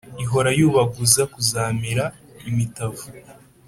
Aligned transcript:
ihora 0.23 0.49
yubaguza 0.59 1.21
kuzamira 1.33 2.03
imitavu. 2.49 3.05